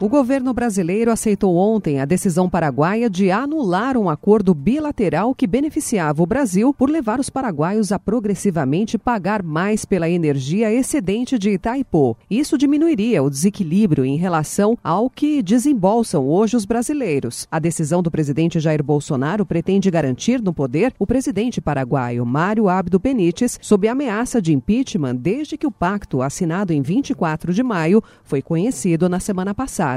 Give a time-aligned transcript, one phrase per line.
[0.00, 6.22] O governo brasileiro aceitou ontem a decisão paraguaia de anular um acordo bilateral que beneficiava
[6.22, 12.16] o Brasil por levar os paraguaios a progressivamente pagar mais pela energia excedente de Itaipu.
[12.30, 17.48] Isso diminuiria o desequilíbrio em relação ao que desembolsam hoje os brasileiros.
[17.50, 23.00] A decisão do presidente Jair Bolsonaro pretende garantir no poder o presidente paraguaio Mário Abdo
[23.00, 28.40] Benítez sob ameaça de impeachment desde que o pacto assinado em 24 de maio foi
[28.40, 29.87] conhecido na semana passada.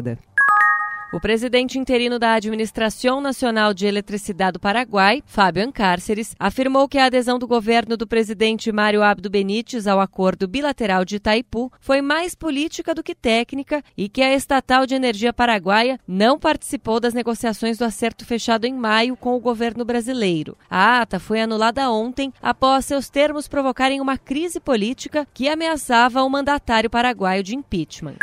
[1.14, 7.08] O presidente interino da Administração Nacional de Eletricidade do Paraguai, Fábio Ancárceres, afirmou que a
[7.08, 12.34] adesão do governo do presidente Mário Abdo Benítez ao acordo bilateral de Itaipu foi mais
[12.34, 17.78] política do que técnica e que a estatal de energia paraguaia não participou das negociações
[17.78, 20.58] do acerto fechado em maio com o governo brasileiro.
[20.70, 26.30] A ata foi anulada ontem após seus termos provocarem uma crise política que ameaçava o
[26.30, 28.16] mandatário paraguaio de impeachment.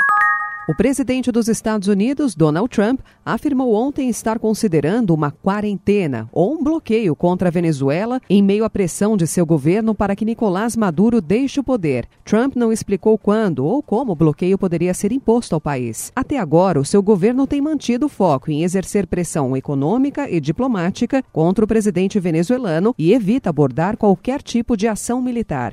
[0.69, 6.63] O presidente dos Estados Unidos, Donald Trump, afirmou ontem estar considerando uma quarentena ou um
[6.63, 11.23] bloqueio contra a Venezuela em meio à pressão de seu governo para que Nicolás Maduro
[11.23, 12.07] deixe o poder.
[12.23, 16.13] Trump não explicou quando ou como o bloqueio poderia ser imposto ao país.
[16.15, 21.65] Até agora, o seu governo tem mantido foco em exercer pressão econômica e diplomática contra
[21.65, 25.73] o presidente venezuelano e evita abordar qualquer tipo de ação militar.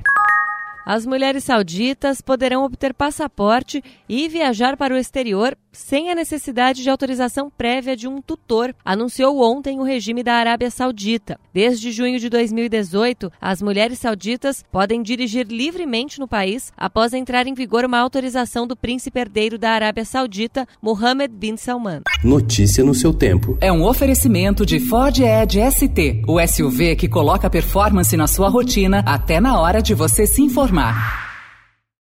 [0.86, 6.88] As mulheres sauditas poderão obter passaporte e viajar para o exterior sem a necessidade de
[6.88, 11.38] autorização prévia de um tutor, anunciou ontem o regime da Arábia Saudita.
[11.52, 17.52] Desde junho de 2018, as mulheres sauditas podem dirigir livremente no país após entrar em
[17.52, 22.00] vigor uma autorização do príncipe herdeiro da Arábia Saudita, Mohammed bin Salman.
[22.24, 23.58] Notícia no seu tempo.
[23.60, 29.02] É um oferecimento de Ford Edge ST, o SUV que coloca performance na sua rotina
[29.06, 30.75] até na hora de você se informar.
[30.76, 31.25] 嘛。